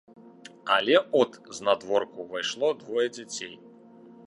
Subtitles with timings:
[0.75, 3.55] Але от знадворку ўвайшло двое дзяцей.